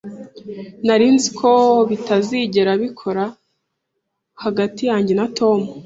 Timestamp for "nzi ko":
1.15-1.51